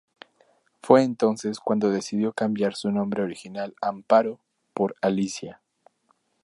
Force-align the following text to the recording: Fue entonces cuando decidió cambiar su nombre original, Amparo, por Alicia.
Fue 0.81 1.03
entonces 1.03 1.59
cuando 1.59 1.91
decidió 1.91 2.33
cambiar 2.33 2.73
su 2.73 2.91
nombre 2.91 3.21
original, 3.21 3.75
Amparo, 3.83 4.39
por 4.73 4.95
Alicia. 4.99 5.61